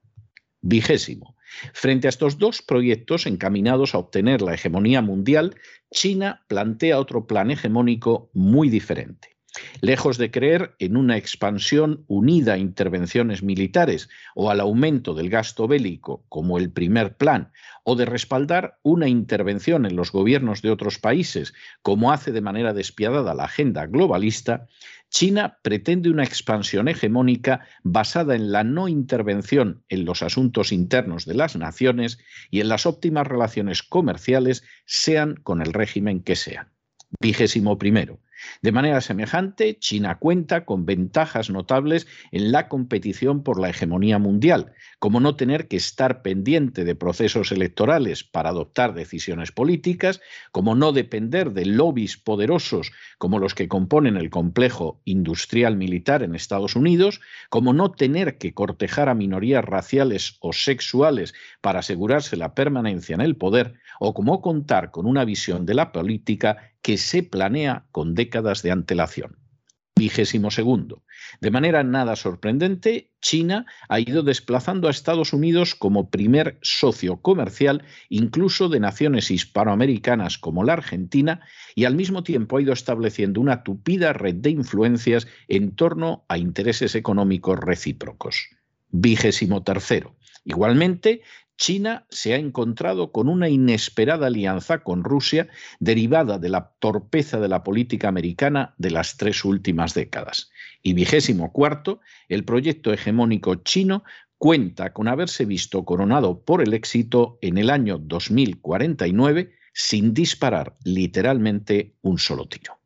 Vigésimo. 0.62 1.38
Frente 1.74 2.08
a 2.08 2.10
estos 2.10 2.40
dos 2.40 2.62
proyectos 2.62 3.28
encaminados 3.28 3.94
a 3.94 4.00
obtener 4.00 4.42
la 4.42 4.56
hegemonía 4.56 5.02
mundial, 5.02 5.56
China 5.92 6.44
plantea 6.48 7.00
otro 7.00 7.28
plan 7.28 7.52
hegemónico 7.52 8.30
muy 8.34 8.70
diferente. 8.70 9.37
Lejos 9.82 10.18
de 10.18 10.32
creer 10.32 10.76
en 10.80 10.98
una 10.98 11.18
expansión 11.18 12.04
unida 12.08 12.54
a 12.54 12.58
intervenciones 12.58 13.44
militares 13.44 14.10
o 14.36 14.50
al 14.50 14.60
aumento 14.60 15.14
del 15.14 15.30
gasto 15.30 15.68
bélico 15.68 16.26
como 16.30 16.58
el 16.58 16.72
primer 16.72 17.18
plan, 17.18 17.52
o 17.84 17.96
de 17.96 18.06
respaldar 18.06 18.80
una 18.84 19.08
intervención 19.08 19.86
en 19.86 19.96
los 19.96 20.12
gobiernos 20.12 20.62
de 20.62 20.72
otros 20.72 21.00
países 21.00 21.54
como 21.82 22.12
hace 22.12 22.32
de 22.32 22.42
manera 22.42 22.74
despiadada 22.74 23.34
la 23.34 23.46
agenda 23.46 23.86
globalista, 23.86 24.68
China 25.10 25.60
pretende 25.62 26.10
una 26.10 26.24
expansión 26.24 26.88
hegemónica 26.88 27.66
basada 27.84 28.36
en 28.36 28.52
la 28.52 28.64
no 28.64 28.88
intervención 28.88 29.84
en 29.88 30.06
los 30.06 30.22
asuntos 30.22 30.72
internos 30.72 31.26
de 31.26 31.36
las 31.36 31.56
naciones 31.56 32.20
y 32.52 32.60
en 32.60 32.68
las 32.68 32.86
óptimas 32.86 33.26
relaciones 33.26 33.84
comerciales, 33.84 34.64
sean 34.86 35.36
con 35.36 35.62
el 35.62 35.72
régimen 35.72 36.22
que 36.22 36.36
sean. 36.36 36.74
Vigésimo 37.22 37.78
primero. 37.78 38.20
De 38.62 38.72
manera 38.72 39.02
semejante, 39.02 39.78
China 39.80 40.18
cuenta 40.20 40.66
con 40.66 40.86
ventajas 40.86 41.50
notables 41.50 42.08
en 42.32 42.52
la 42.52 42.68
competición 42.68 43.44
por 43.44 43.60
la 43.60 43.70
hegemonía 43.70 44.20
mundial, 44.20 44.74
como 45.00 45.20
no 45.20 45.36
tener 45.36 45.68
que 45.68 45.78
estar 45.78 46.22
pendiente 46.22 46.84
de 46.84 46.96
procesos 46.96 47.52
electorales 47.52 48.24
para 48.24 48.50
adoptar 48.50 48.94
decisiones 48.94 49.52
políticas, 49.52 50.22
como 50.52 50.76
no 50.76 50.92
depender 50.92 51.52
de 51.52 51.66
lobbies 51.66 52.18
poderosos 52.18 52.92
como 53.18 53.40
los 53.40 53.56
que 53.56 53.68
componen 53.68 54.18
el 54.18 54.30
complejo 54.30 55.02
industrial 55.06 55.78
militar 55.78 56.24
en 56.24 56.36
Estados 56.36 56.76
Unidos, 56.76 57.22
como 57.50 57.74
no 57.74 57.92
tener 57.92 58.38
que 58.38 58.54
cortejar 58.54 59.10
a 59.10 59.16
minorías 59.16 59.64
raciales 59.64 60.38
o 60.42 60.54
sexuales 60.54 61.34
para 61.62 61.80
asegurarse 61.80 62.38
la 62.38 62.54
permanencia 62.54 63.16
en 63.16 63.22
el 63.22 63.36
poder, 63.36 63.76
o 64.00 64.14
como 64.14 64.42
contar 64.42 64.92
con 64.92 65.06
una 65.06 65.26
visión 65.26 65.66
de 65.66 65.74
la 65.74 65.92
política 65.92 66.72
que 66.82 66.98
se 66.98 67.24
planea 67.24 67.86
con 67.92 68.16
décadas 68.16 68.62
de 68.64 68.72
antelación. 68.72 69.38
Vigésimo 69.98 70.52
segundo. 70.52 71.04
De 71.42 71.50
manera 71.50 71.84
nada 71.84 72.16
sorprendente, 72.16 73.12
China 73.20 73.66
ha 73.90 74.00
ido 74.00 74.22
desplazando 74.22 74.88
a 74.88 74.92
Estados 74.92 75.34
Unidos 75.34 75.74
como 75.74 76.12
primer 76.12 76.60
socio 76.62 77.18
comercial, 77.18 77.84
incluso 78.10 78.70
de 78.70 78.80
naciones 78.80 79.32
hispanoamericanas 79.32 80.38
como 80.38 80.64
la 80.64 80.74
Argentina, 80.74 81.42
y 81.74 81.86
al 81.86 81.96
mismo 81.96 82.24
tiempo 82.24 82.58
ha 82.58 82.62
ido 82.62 82.74
estableciendo 82.74 83.42
una 83.42 83.64
tupida 83.64 84.14
red 84.14 84.36
de 84.36 84.52
influencias 84.52 85.28
en 85.48 85.76
torno 85.76 86.26
a 86.30 86.38
intereses 86.38 86.94
económicos 86.94 87.60
recíprocos. 87.60 88.50
Vigésimo 88.90 89.64
tercero. 89.64 90.16
Igualmente, 90.46 91.24
China 91.58 92.06
se 92.10 92.34
ha 92.34 92.38
encontrado 92.38 93.12
con 93.12 93.28
una 93.28 93.50
inesperada 93.50 94.28
alianza 94.28 94.80
con 94.80 95.04
Rusia 95.04 95.50
derivada 95.80 96.38
de 96.38 96.50
la 96.50 96.72
torpeza 96.80 97.40
de 97.40 97.48
la 97.48 97.64
política 97.64 98.08
americana 98.08 98.76
de 98.78 98.92
las 98.92 99.18
tres 99.18 99.44
últimas 99.44 99.94
décadas. 99.94 100.52
Y 100.84 100.94
vigésimo 100.94 101.52
cuarto, 101.52 102.00
el 102.30 102.46
proyecto 102.46 102.94
hegemónico 102.94 103.56
chino 103.56 104.04
cuenta 104.38 104.94
con 104.94 105.08
haberse 105.08 105.46
visto 105.46 105.84
coronado 105.84 106.44
por 106.44 106.62
el 106.62 106.74
éxito 106.74 107.40
en 107.42 107.58
el 107.58 107.72
año 107.72 107.98
2049 107.98 109.52
sin 109.74 110.14
disparar 110.14 110.78
literalmente 110.84 111.96
un 112.02 112.20
solo 112.20 112.48
tiro. 112.48 112.78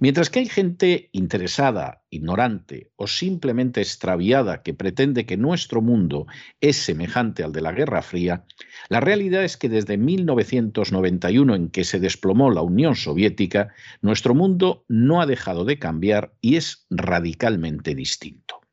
Mientras 0.00 0.30
que 0.30 0.40
hay 0.40 0.46
gente 0.46 1.08
interesada, 1.12 2.02
ignorante 2.10 2.90
o 2.96 3.06
simplemente 3.06 3.80
extraviada 3.80 4.62
que 4.62 4.74
pretende 4.74 5.26
que 5.26 5.36
nuestro 5.36 5.82
mundo 5.82 6.26
es 6.60 6.76
semejante 6.76 7.42
al 7.42 7.52
de 7.52 7.60
la 7.60 7.72
Guerra 7.72 8.02
Fría, 8.02 8.44
la 8.88 9.00
realidad 9.00 9.44
es 9.44 9.56
que 9.56 9.68
desde 9.68 9.96
1991 9.96 11.54
en 11.54 11.68
que 11.70 11.84
se 11.84 12.00
desplomó 12.00 12.50
la 12.50 12.62
Unión 12.62 12.96
Soviética, 12.96 13.74
nuestro 14.00 14.34
mundo 14.34 14.84
no 14.88 15.20
ha 15.20 15.26
dejado 15.26 15.64
de 15.64 15.78
cambiar 15.78 16.34
y 16.40 16.56
es 16.56 16.86
radicalmente 16.90 17.94
distinto. 17.94 18.63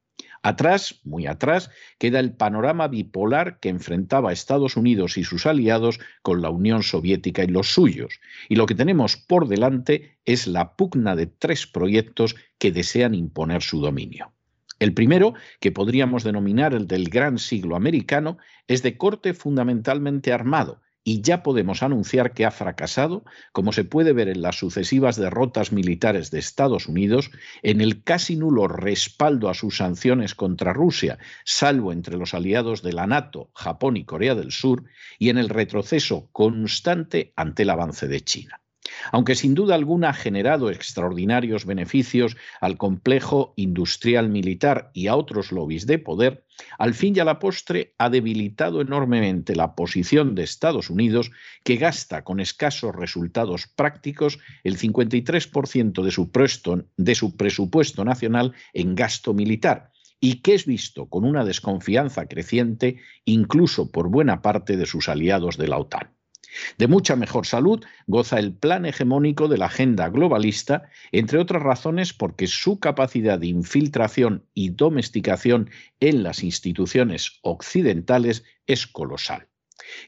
Atrás, 0.43 1.01
muy 1.03 1.27
atrás, 1.27 1.69
queda 1.99 2.19
el 2.19 2.33
panorama 2.33 2.87
bipolar 2.87 3.59
que 3.59 3.69
enfrentaba 3.69 4.31
a 4.31 4.33
Estados 4.33 4.75
Unidos 4.75 5.17
y 5.17 5.23
sus 5.23 5.45
aliados 5.45 5.99
con 6.23 6.41
la 6.41 6.49
Unión 6.49 6.81
Soviética 6.81 7.43
y 7.43 7.47
los 7.47 7.73
suyos. 7.73 8.19
Y 8.49 8.55
lo 8.55 8.65
que 8.65 8.73
tenemos 8.73 9.17
por 9.17 9.47
delante 9.47 10.17
es 10.25 10.47
la 10.47 10.75
pugna 10.75 11.15
de 11.15 11.27
tres 11.27 11.67
proyectos 11.67 12.35
que 12.57 12.71
desean 12.71 13.13
imponer 13.13 13.61
su 13.61 13.81
dominio. 13.81 14.33
El 14.79 14.95
primero, 14.95 15.35
que 15.59 15.71
podríamos 15.71 16.23
denominar 16.23 16.73
el 16.73 16.87
del 16.87 17.09
gran 17.09 17.37
siglo 17.37 17.75
americano, 17.75 18.39
es 18.67 18.81
de 18.81 18.97
corte 18.97 19.35
fundamentalmente 19.35 20.33
armado 20.33 20.81
y 21.03 21.21
ya 21.21 21.43
podemos 21.43 21.83
anunciar 21.83 22.33
que 22.33 22.45
ha 22.45 22.51
fracasado, 22.51 23.23
como 23.51 23.73
se 23.73 23.83
puede 23.83 24.13
ver 24.13 24.27
en 24.27 24.41
las 24.41 24.57
sucesivas 24.57 25.15
derrotas 25.15 25.71
militares 25.71 26.31
de 26.31 26.39
Estados 26.39 26.87
Unidos, 26.87 27.31
en 27.63 27.81
el 27.81 28.03
casi 28.03 28.35
nulo 28.35 28.67
respaldo 28.67 29.49
a 29.49 29.53
sus 29.53 29.77
sanciones 29.77 30.35
contra 30.35 30.73
Rusia, 30.73 31.17
salvo 31.43 31.91
entre 31.91 32.17
los 32.17 32.33
aliados 32.33 32.81
de 32.83 32.93
la 32.93 33.07
NATO, 33.07 33.49
Japón 33.55 33.97
y 33.97 34.05
Corea 34.05 34.35
del 34.35 34.51
Sur, 34.51 34.83
y 35.17 35.29
en 35.29 35.37
el 35.37 35.49
retroceso 35.49 36.29
constante 36.31 37.33
ante 37.35 37.63
el 37.63 37.71
avance 37.71 38.07
de 38.07 38.21
China. 38.21 38.60
Aunque 39.11 39.35
sin 39.35 39.55
duda 39.55 39.75
alguna 39.75 40.09
ha 40.09 40.13
generado 40.13 40.69
extraordinarios 40.69 41.65
beneficios 41.65 42.37
al 42.59 42.77
complejo 42.77 43.53
industrial 43.55 44.29
militar 44.29 44.91
y 44.93 45.07
a 45.07 45.15
otros 45.15 45.51
lobbies 45.51 45.85
de 45.85 45.99
poder, 45.99 46.45
al 46.77 46.93
fin 46.93 47.15
y 47.15 47.19
a 47.19 47.25
la 47.25 47.39
postre 47.39 47.93
ha 47.97 48.09
debilitado 48.09 48.81
enormemente 48.81 49.55
la 49.55 49.75
posición 49.75 50.35
de 50.35 50.43
Estados 50.43 50.89
Unidos, 50.89 51.31
que 51.63 51.77
gasta 51.77 52.23
con 52.23 52.39
escasos 52.39 52.95
resultados 52.95 53.67
prácticos 53.67 54.39
el 54.63 54.77
53% 54.77 56.03
de 56.03 56.11
su, 56.11 56.87
de 56.97 57.15
su 57.15 57.37
presupuesto 57.37 58.05
nacional 58.05 58.53
en 58.73 58.95
gasto 58.95 59.33
militar, 59.33 59.91
y 60.19 60.41
que 60.41 60.53
es 60.53 60.65
visto 60.65 61.07
con 61.07 61.25
una 61.25 61.43
desconfianza 61.43 62.27
creciente 62.27 62.97
incluso 63.25 63.91
por 63.91 64.09
buena 64.09 64.41
parte 64.41 64.77
de 64.77 64.85
sus 64.85 65.09
aliados 65.09 65.57
de 65.57 65.67
la 65.67 65.77
OTAN. 65.79 66.20
De 66.77 66.87
mucha 66.87 67.15
mejor 67.15 67.45
salud 67.45 67.83
goza 68.07 68.39
el 68.39 68.53
plan 68.53 68.85
hegemónico 68.85 69.47
de 69.47 69.57
la 69.57 69.67
agenda 69.67 70.09
globalista, 70.09 70.89
entre 71.11 71.39
otras 71.39 71.63
razones 71.63 72.13
porque 72.13 72.47
su 72.47 72.79
capacidad 72.79 73.39
de 73.39 73.47
infiltración 73.47 74.45
y 74.53 74.69
domesticación 74.69 75.69
en 75.99 76.23
las 76.23 76.43
instituciones 76.43 77.39
occidentales 77.41 78.43
es 78.67 78.87
colosal. 78.87 79.47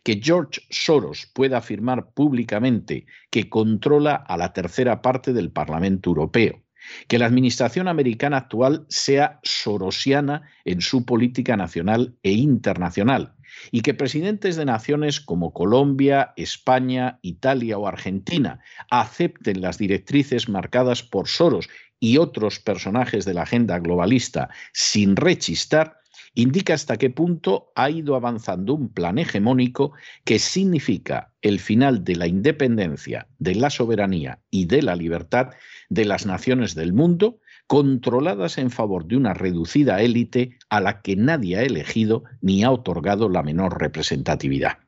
Que 0.04 0.20
George 0.22 0.62
Soros 0.70 1.30
pueda 1.34 1.58
afirmar 1.58 2.12
públicamente 2.14 3.06
que 3.30 3.50
controla 3.50 4.16
a 4.16 4.38
la 4.38 4.54
tercera 4.54 5.02
parte 5.02 5.34
del 5.34 5.52
Parlamento 5.52 6.10
Europeo, 6.10 6.62
que 7.08 7.18
la 7.18 7.26
administración 7.26 7.88
americana 7.88 8.38
actual 8.38 8.86
sea 8.90 9.40
sorosiana 9.44 10.44
en 10.66 10.82
su 10.82 11.06
política 11.06 11.58
nacional 11.58 12.16
e 12.24 12.32
internacional 12.32 13.36
y 13.72 13.82
que 13.82 13.94
presidentes 13.94 14.56
de 14.56 14.66
naciones 14.66 15.20
como 15.20 15.54
Colombia, 15.54 16.34
España, 16.36 17.20
Italia 17.22 17.78
o 17.78 17.88
Argentina 17.88 18.60
acepten 18.90 19.62
las 19.62 19.78
directrices 19.78 20.50
marcadas 20.50 21.04
por 21.04 21.28
Soros 21.28 21.70
y 22.00 22.18
otros 22.18 22.60
personajes 22.60 23.26
de 23.26 23.34
la 23.34 23.44
agenda 23.44 23.80
globalista 23.80 24.50
sin 24.74 25.16
rechistar, 25.16 25.98
indica 26.34 26.74
hasta 26.74 26.98
qué 26.98 27.10
punto 27.10 27.72
ha 27.76 27.90
ido 27.90 28.16
avanzando 28.16 28.74
un 28.74 28.92
plan 28.92 29.18
hegemónico 29.20 29.94
que 30.26 30.40
significa 30.40 31.34
el 31.42 31.60
final 31.60 32.04
de 32.04 32.16
la 32.16 32.28
independencia, 32.28 33.28
de 33.40 33.56
la 33.56 33.70
soberanía 33.70 34.40
y 34.50 34.66
de 34.66 34.82
la 34.82 34.96
libertad 34.96 35.52
de 35.90 36.06
las 36.06 36.26
naciones 36.26 36.76
del 36.76 36.92
mundo, 36.92 37.40
controladas 37.68 38.58
en 38.58 38.70
favor 38.72 39.06
de 39.06 39.18
una 39.18 39.34
reducida 39.34 40.02
élite 40.02 40.58
a 40.70 40.80
la 40.80 41.02
que 41.02 41.16
nadie 41.16 41.58
ha 41.58 41.64
elegido 41.64 42.24
ni 42.42 42.64
ha 42.64 42.72
otorgado 42.72 43.30
la 43.30 43.44
menor 43.44 43.80
representatividad. 43.80 44.80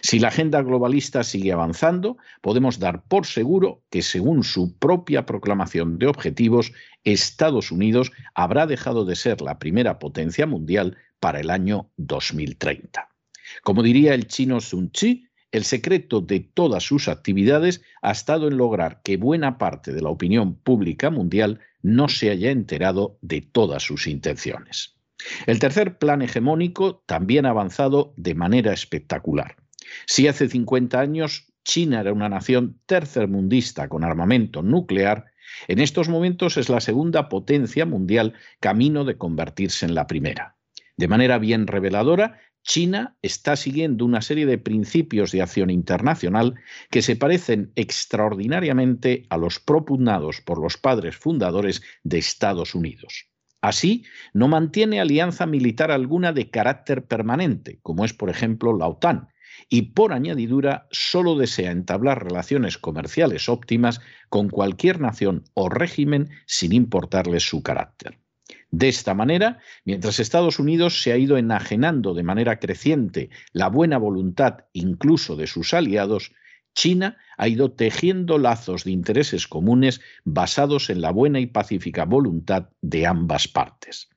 Si 0.00 0.18
la 0.18 0.28
agenda 0.28 0.62
globalista 0.62 1.22
sigue 1.22 1.52
avanzando, 1.52 2.16
podemos 2.40 2.78
dar 2.78 3.04
por 3.04 3.26
seguro 3.26 3.82
que, 3.90 4.02
según 4.02 4.42
su 4.42 4.78
propia 4.78 5.26
proclamación 5.26 5.98
de 5.98 6.06
objetivos, 6.06 6.72
Estados 7.04 7.70
Unidos 7.70 8.10
habrá 8.34 8.66
dejado 8.66 9.04
de 9.04 9.16
ser 9.16 9.42
la 9.42 9.58
primera 9.58 9.98
potencia 9.98 10.46
mundial 10.46 10.96
para 11.20 11.40
el 11.40 11.50
año 11.50 11.90
2030. 11.98 13.08
Como 13.62 13.82
diría 13.82 14.14
el 14.14 14.26
chino 14.26 14.60
Sun 14.60 14.90
Chi, 14.90 15.26
el 15.52 15.64
secreto 15.64 16.20
de 16.20 16.40
todas 16.40 16.82
sus 16.82 17.06
actividades 17.06 17.82
ha 18.02 18.10
estado 18.10 18.48
en 18.48 18.56
lograr 18.56 19.02
que 19.04 19.16
buena 19.16 19.58
parte 19.58 19.92
de 19.92 20.02
la 20.02 20.08
opinión 20.08 20.56
pública 20.56 21.10
mundial 21.10 21.60
no 21.84 22.08
se 22.08 22.30
haya 22.30 22.50
enterado 22.50 23.18
de 23.20 23.42
todas 23.42 23.82
sus 23.82 24.06
intenciones. 24.06 24.96
El 25.46 25.58
tercer 25.58 25.98
plan 25.98 26.22
hegemónico 26.22 27.04
también 27.06 27.44
ha 27.44 27.50
avanzado 27.50 28.14
de 28.16 28.34
manera 28.34 28.72
espectacular. 28.72 29.56
Si 30.06 30.26
hace 30.26 30.48
50 30.48 30.98
años 30.98 31.46
China 31.62 32.00
era 32.00 32.12
una 32.12 32.30
nación 32.30 32.80
tercermundista 32.86 33.88
con 33.88 34.02
armamento 34.02 34.62
nuclear, 34.62 35.26
en 35.68 35.78
estos 35.78 36.08
momentos 36.08 36.56
es 36.56 36.70
la 36.70 36.80
segunda 36.80 37.28
potencia 37.28 37.84
mundial 37.84 38.32
camino 38.60 39.04
de 39.04 39.18
convertirse 39.18 39.84
en 39.84 39.94
la 39.94 40.06
primera. 40.06 40.56
De 40.96 41.06
manera 41.06 41.38
bien 41.38 41.66
reveladora, 41.66 42.40
China 42.64 43.16
está 43.20 43.56
siguiendo 43.56 44.04
una 44.06 44.22
serie 44.22 44.46
de 44.46 44.58
principios 44.58 45.30
de 45.32 45.42
acción 45.42 45.70
internacional 45.70 46.54
que 46.90 47.02
se 47.02 47.14
parecen 47.14 47.72
extraordinariamente 47.76 49.26
a 49.28 49.36
los 49.36 49.60
propugnados 49.60 50.40
por 50.40 50.58
los 50.60 50.78
padres 50.78 51.14
fundadores 51.14 51.82
de 52.02 52.18
Estados 52.18 52.74
Unidos. 52.74 53.26
Así, 53.60 54.04
no 54.32 54.48
mantiene 54.48 55.00
alianza 55.00 55.46
militar 55.46 55.90
alguna 55.90 56.32
de 56.32 56.50
carácter 56.50 57.06
permanente, 57.06 57.78
como 57.82 58.04
es 58.04 58.12
por 58.14 58.30
ejemplo 58.30 58.76
la 58.76 58.88
OTAN, 58.88 59.28
y 59.68 59.82
por 59.92 60.12
añadidura 60.12 60.86
solo 60.90 61.36
desea 61.36 61.70
entablar 61.70 62.24
relaciones 62.24 62.78
comerciales 62.78 63.48
óptimas 63.48 64.00
con 64.28 64.48
cualquier 64.48 65.00
nación 65.00 65.44
o 65.54 65.68
régimen 65.68 66.30
sin 66.46 66.72
importarles 66.72 67.42
su 67.44 67.62
carácter. 67.62 68.23
De 68.76 68.88
esta 68.88 69.14
manera, 69.14 69.60
mientras 69.84 70.18
Estados 70.18 70.58
Unidos 70.58 71.00
se 71.00 71.12
ha 71.12 71.16
ido 71.16 71.36
enajenando 71.38 72.12
de 72.12 72.24
manera 72.24 72.58
creciente 72.58 73.30
la 73.52 73.68
buena 73.68 73.98
voluntad 73.98 74.64
incluso 74.72 75.36
de 75.36 75.46
sus 75.46 75.74
aliados, 75.74 76.32
China 76.74 77.16
ha 77.36 77.46
ido 77.46 77.70
tejiendo 77.70 78.36
lazos 78.36 78.82
de 78.82 78.90
intereses 78.90 79.46
comunes 79.46 80.00
basados 80.24 80.90
en 80.90 81.02
la 81.02 81.12
buena 81.12 81.38
y 81.38 81.46
pacífica 81.46 82.04
voluntad 82.04 82.70
de 82.82 83.06
ambas 83.06 83.46
partes. 83.46 84.08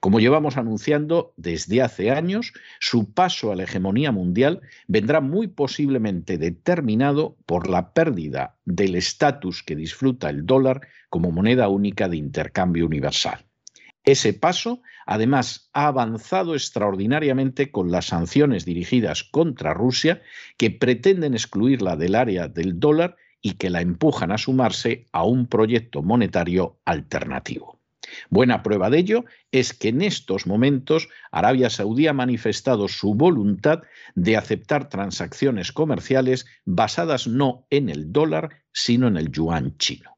Como 0.00 0.18
llevamos 0.18 0.56
anunciando 0.56 1.34
desde 1.36 1.82
hace 1.82 2.10
años, 2.10 2.54
su 2.80 3.12
paso 3.12 3.52
a 3.52 3.54
la 3.54 3.64
hegemonía 3.64 4.12
mundial 4.12 4.62
vendrá 4.88 5.20
muy 5.20 5.46
posiblemente 5.46 6.38
determinado 6.38 7.36
por 7.44 7.68
la 7.68 7.92
pérdida 7.92 8.56
del 8.64 8.94
estatus 8.94 9.62
que 9.62 9.76
disfruta 9.76 10.30
el 10.30 10.46
dólar 10.46 10.88
como 11.10 11.32
moneda 11.32 11.68
única 11.68 12.08
de 12.08 12.16
intercambio 12.16 12.86
universal. 12.86 13.45
Ese 14.06 14.32
paso, 14.32 14.82
además, 15.04 15.68
ha 15.72 15.88
avanzado 15.88 16.54
extraordinariamente 16.54 17.72
con 17.72 17.90
las 17.90 18.06
sanciones 18.06 18.64
dirigidas 18.64 19.24
contra 19.24 19.74
Rusia 19.74 20.22
que 20.56 20.70
pretenden 20.70 21.34
excluirla 21.34 21.96
del 21.96 22.14
área 22.14 22.46
del 22.46 22.78
dólar 22.78 23.16
y 23.42 23.54
que 23.54 23.68
la 23.68 23.80
empujan 23.80 24.30
a 24.30 24.38
sumarse 24.38 25.06
a 25.10 25.24
un 25.24 25.48
proyecto 25.48 26.02
monetario 26.02 26.78
alternativo. 26.84 27.80
Buena 28.30 28.62
prueba 28.62 28.90
de 28.90 28.98
ello 28.98 29.24
es 29.50 29.74
que 29.74 29.88
en 29.88 30.00
estos 30.02 30.46
momentos 30.46 31.08
Arabia 31.32 31.68
Saudí 31.68 32.06
ha 32.06 32.12
manifestado 32.12 32.86
su 32.86 33.14
voluntad 33.14 33.82
de 34.14 34.36
aceptar 34.36 34.88
transacciones 34.88 35.72
comerciales 35.72 36.46
basadas 36.64 37.26
no 37.26 37.66
en 37.70 37.88
el 37.88 38.12
dólar, 38.12 38.62
sino 38.72 39.08
en 39.08 39.16
el 39.16 39.32
yuan 39.32 39.76
chino. 39.78 40.15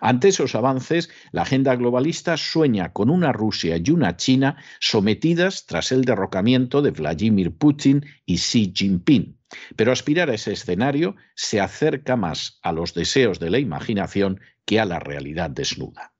Ante 0.00 0.28
esos 0.28 0.54
avances, 0.54 1.10
la 1.32 1.42
agenda 1.42 1.76
globalista 1.76 2.36
sueña 2.36 2.92
con 2.92 3.10
una 3.10 3.32
Rusia 3.32 3.76
y 3.76 3.90
una 3.90 4.16
China 4.16 4.56
sometidas 4.80 5.66
tras 5.66 5.92
el 5.92 6.04
derrocamiento 6.04 6.82
de 6.82 6.90
Vladimir 6.90 7.56
Putin 7.56 8.04
y 8.26 8.36
Xi 8.36 8.72
Jinping. 8.74 9.38
Pero 9.76 9.92
aspirar 9.92 10.30
a 10.30 10.34
ese 10.34 10.52
escenario 10.52 11.16
se 11.34 11.60
acerca 11.60 12.16
más 12.16 12.58
a 12.62 12.72
los 12.72 12.94
deseos 12.94 13.38
de 13.38 13.50
la 13.50 13.58
imaginación 13.58 14.40
que 14.64 14.80
a 14.80 14.84
la 14.84 14.98
realidad 14.98 15.50
desnuda. 15.50 16.12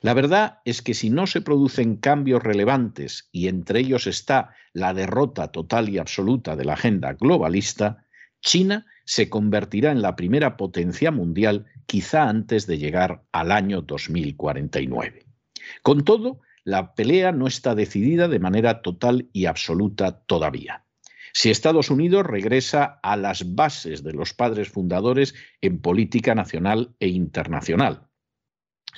La 0.00 0.14
verdad 0.14 0.60
es 0.64 0.82
que 0.82 0.94
si 0.94 1.10
no 1.10 1.26
se 1.26 1.40
producen 1.40 1.96
cambios 1.96 2.42
relevantes, 2.42 3.28
y 3.32 3.48
entre 3.48 3.80
ellos 3.80 4.06
está 4.06 4.54
la 4.72 4.94
derrota 4.94 5.48
total 5.48 5.88
y 5.88 5.98
absoluta 5.98 6.56
de 6.56 6.64
la 6.64 6.74
agenda 6.74 7.14
globalista, 7.14 8.04
China 8.42 8.86
se 9.04 9.30
convertirá 9.30 9.92
en 9.92 10.02
la 10.02 10.16
primera 10.16 10.56
potencia 10.56 11.10
mundial 11.10 11.66
quizá 11.86 12.28
antes 12.28 12.66
de 12.66 12.76
llegar 12.76 13.22
al 13.32 13.52
año 13.52 13.80
2049. 13.82 15.24
Con 15.82 16.04
todo, 16.04 16.40
la 16.64 16.94
pelea 16.94 17.32
no 17.32 17.46
está 17.46 17.74
decidida 17.74 18.28
de 18.28 18.38
manera 18.38 18.82
total 18.82 19.28
y 19.32 19.46
absoluta 19.46 20.20
todavía. 20.26 20.84
Si 21.32 21.50
Estados 21.50 21.90
Unidos 21.90 22.26
regresa 22.26 23.00
a 23.02 23.16
las 23.16 23.54
bases 23.54 24.02
de 24.02 24.12
los 24.12 24.34
padres 24.34 24.68
fundadores 24.68 25.34
en 25.60 25.80
política 25.80 26.34
nacional 26.34 26.94
e 27.00 27.08
internacional, 27.08 28.08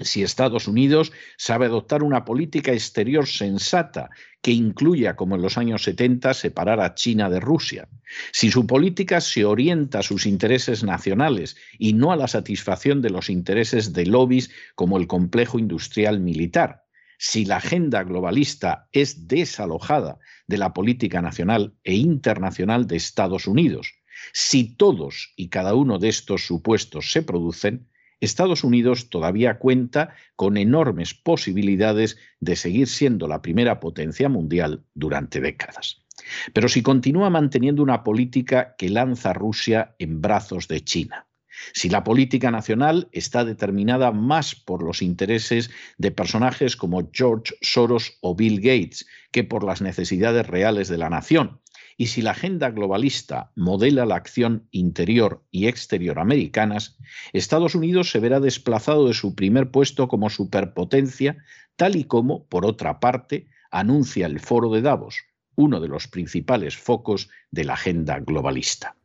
si 0.00 0.22
Estados 0.22 0.66
Unidos 0.66 1.12
sabe 1.36 1.66
adoptar 1.66 2.02
una 2.02 2.24
política 2.24 2.72
exterior 2.72 3.26
sensata 3.26 4.10
que 4.42 4.50
incluya, 4.50 5.16
como 5.16 5.36
en 5.36 5.42
los 5.42 5.56
años 5.56 5.84
70, 5.84 6.34
separar 6.34 6.80
a 6.80 6.94
China 6.94 7.30
de 7.30 7.40
Rusia, 7.40 7.88
si 8.32 8.50
su 8.50 8.66
política 8.66 9.20
se 9.20 9.44
orienta 9.44 10.00
a 10.00 10.02
sus 10.02 10.26
intereses 10.26 10.82
nacionales 10.84 11.56
y 11.78 11.94
no 11.94 12.12
a 12.12 12.16
la 12.16 12.28
satisfacción 12.28 13.00
de 13.02 13.10
los 13.10 13.30
intereses 13.30 13.92
de 13.92 14.06
lobbies 14.06 14.50
como 14.74 14.98
el 14.98 15.06
complejo 15.06 15.58
industrial 15.58 16.20
militar, 16.20 16.84
si 17.18 17.44
la 17.44 17.56
agenda 17.56 18.02
globalista 18.02 18.88
es 18.92 19.28
desalojada 19.28 20.18
de 20.46 20.58
la 20.58 20.74
política 20.74 21.22
nacional 21.22 21.74
e 21.84 21.94
internacional 21.94 22.86
de 22.86 22.96
Estados 22.96 23.46
Unidos, 23.46 23.94
si 24.32 24.76
todos 24.76 25.32
y 25.36 25.48
cada 25.48 25.74
uno 25.74 25.98
de 25.98 26.08
estos 26.08 26.46
supuestos 26.46 27.12
se 27.12 27.22
producen, 27.22 27.88
Estados 28.24 28.64
Unidos 28.64 29.10
todavía 29.10 29.58
cuenta 29.58 30.14
con 30.36 30.56
enormes 30.56 31.14
posibilidades 31.14 32.18
de 32.40 32.56
seguir 32.56 32.88
siendo 32.88 33.28
la 33.28 33.42
primera 33.42 33.80
potencia 33.80 34.28
mundial 34.28 34.84
durante 34.94 35.40
décadas. 35.40 36.04
Pero 36.52 36.68
si 36.68 36.82
continúa 36.82 37.30
manteniendo 37.30 37.82
una 37.82 38.02
política 38.02 38.74
que 38.78 38.88
lanza 38.88 39.30
a 39.30 39.34
Rusia 39.34 39.94
en 39.98 40.20
brazos 40.20 40.68
de 40.68 40.82
China, 40.82 41.26
Si 41.72 41.88
la 41.88 42.04
política 42.04 42.50
nacional 42.50 43.08
está 43.12 43.44
determinada 43.44 44.12
más 44.12 44.54
por 44.54 44.82
los 44.82 45.02
intereses 45.02 45.70
de 45.98 46.10
personajes 46.10 46.76
como 46.76 47.08
George 47.12 47.54
Soros 47.60 48.18
o 48.20 48.34
Bill 48.34 48.60
Gates 48.60 49.06
que 49.30 49.44
por 49.44 49.64
las 49.64 49.80
necesidades 49.80 50.46
reales 50.46 50.88
de 50.88 50.98
la 50.98 51.10
nación, 51.10 51.60
y 51.96 52.06
si 52.06 52.22
la 52.22 52.32
agenda 52.32 52.70
globalista 52.70 53.52
modela 53.54 54.06
la 54.06 54.16
acción 54.16 54.66
interior 54.70 55.44
y 55.50 55.66
exterior 55.66 56.18
americanas, 56.18 56.98
Estados 57.32 57.74
Unidos 57.74 58.10
se 58.10 58.20
verá 58.20 58.40
desplazado 58.40 59.06
de 59.06 59.14
su 59.14 59.34
primer 59.34 59.70
puesto 59.70 60.08
como 60.08 60.30
superpotencia, 60.30 61.38
tal 61.76 61.96
y 61.96 62.04
como, 62.04 62.46
por 62.46 62.66
otra 62.66 63.00
parte, 63.00 63.48
anuncia 63.70 64.26
el 64.26 64.40
Foro 64.40 64.70
de 64.70 64.82
Davos, 64.82 65.16
uno 65.56 65.80
de 65.80 65.88
los 65.88 66.08
principales 66.08 66.76
focos 66.76 67.28
de 67.50 67.64
la 67.64 67.74
agenda 67.74 68.18
globalista. 68.20 68.96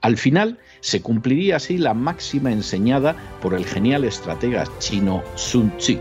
Al 0.00 0.16
final 0.16 0.58
se 0.80 1.00
cumpliría 1.00 1.56
así 1.56 1.78
la 1.78 1.94
máxima 1.94 2.50
enseñada 2.50 3.16
por 3.40 3.54
el 3.54 3.64
genial 3.64 4.04
estratega 4.04 4.64
chino 4.78 5.22
Sun 5.36 5.76
Tzu. 5.76 5.98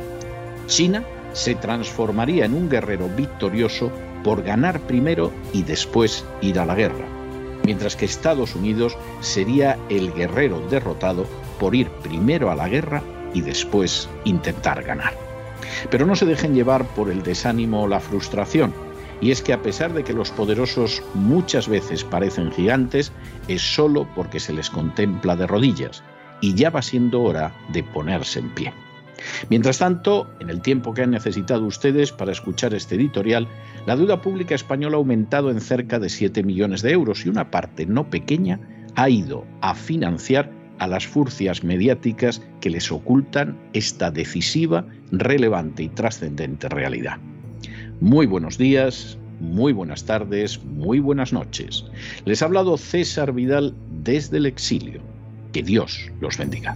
China 0.67 1.03
se 1.33 1.55
transformaría 1.55 2.45
en 2.45 2.53
un 2.53 2.69
guerrero 2.69 3.07
victorioso 3.09 3.91
por 4.23 4.43
ganar 4.43 4.79
primero 4.81 5.31
y 5.53 5.63
después 5.63 6.25
ir 6.41 6.59
a 6.59 6.65
la 6.65 6.75
guerra, 6.75 7.05
mientras 7.63 7.95
que 7.95 8.05
Estados 8.05 8.55
Unidos 8.55 8.97
sería 9.19 9.77
el 9.89 10.13
guerrero 10.13 10.61
derrotado 10.69 11.25
por 11.59 11.75
ir 11.75 11.89
primero 12.03 12.51
a 12.51 12.55
la 12.55 12.69
guerra 12.69 13.01
y 13.33 13.41
después 13.41 14.09
intentar 14.25 14.83
ganar. 14.83 15.13
Pero 15.89 16.05
no 16.05 16.15
se 16.15 16.25
dejen 16.25 16.53
llevar 16.53 16.85
por 16.95 17.09
el 17.09 17.23
desánimo 17.23 17.83
o 17.83 17.87
la 17.87 17.99
frustración, 17.99 18.73
y 19.21 19.31
es 19.31 19.41
que 19.41 19.53
a 19.53 19.61
pesar 19.61 19.93
de 19.93 20.03
que 20.03 20.13
los 20.13 20.31
poderosos 20.31 21.03
muchas 21.13 21.67
veces 21.67 22.03
parecen 22.03 22.51
gigantes, 22.51 23.11
es 23.47 23.61
solo 23.61 24.07
porque 24.15 24.39
se 24.39 24.53
les 24.53 24.69
contempla 24.69 25.35
de 25.35 25.47
rodillas, 25.47 26.03
y 26.41 26.55
ya 26.55 26.71
va 26.71 26.81
siendo 26.81 27.21
hora 27.21 27.53
de 27.69 27.83
ponerse 27.83 28.39
en 28.39 28.49
pie. 28.49 28.73
Mientras 29.49 29.79
tanto, 29.79 30.29
en 30.39 30.49
el 30.49 30.61
tiempo 30.61 30.93
que 30.93 31.03
han 31.03 31.11
necesitado 31.11 31.65
ustedes 31.65 32.11
para 32.11 32.31
escuchar 32.31 32.73
este 32.73 32.95
editorial, 32.95 33.47
la 33.85 33.95
deuda 33.95 34.21
pública 34.21 34.55
española 34.55 34.95
ha 34.95 34.99
aumentado 34.99 35.51
en 35.51 35.61
cerca 35.61 35.99
de 35.99 36.09
7 36.09 36.43
millones 36.43 36.81
de 36.81 36.91
euros 36.91 37.25
y 37.25 37.29
una 37.29 37.51
parte 37.51 37.85
no 37.85 38.09
pequeña 38.09 38.59
ha 38.95 39.09
ido 39.09 39.45
a 39.61 39.75
financiar 39.75 40.51
a 40.79 40.87
las 40.87 41.05
furcias 41.05 41.63
mediáticas 41.63 42.41
que 42.59 42.71
les 42.71 42.91
ocultan 42.91 43.57
esta 43.73 44.09
decisiva, 44.09 44.85
relevante 45.11 45.83
y 45.83 45.89
trascendente 45.89 46.69
realidad. 46.69 47.17
Muy 47.99 48.25
buenos 48.25 48.57
días, 48.57 49.17
muy 49.39 49.73
buenas 49.73 50.05
tardes, 50.05 50.63
muy 50.63 50.99
buenas 50.99 51.33
noches. 51.33 51.85
Les 52.25 52.41
ha 52.41 52.45
hablado 52.45 52.77
César 52.77 53.31
Vidal 53.31 53.75
desde 54.03 54.37
el 54.37 54.47
exilio. 54.47 55.01
Que 55.53 55.61
Dios 55.61 56.09
los 56.19 56.37
bendiga. 56.37 56.75